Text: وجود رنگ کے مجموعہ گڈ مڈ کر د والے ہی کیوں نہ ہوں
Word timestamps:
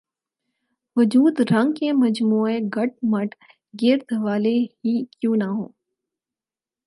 وجود 0.97 1.39
رنگ 1.51 1.73
کے 1.73 1.91
مجموعہ 1.93 2.57
گڈ 2.77 2.89
مڈ 3.11 3.35
کر 3.79 3.97
د 4.09 4.21
والے 4.23 4.55
ہی 4.85 4.93
کیوں 5.19 5.35
نہ 5.35 5.47
ہوں 5.51 5.69